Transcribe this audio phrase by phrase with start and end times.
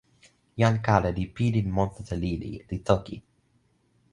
[0.61, 3.15] jan kala li pilin monsuta lili, li toki: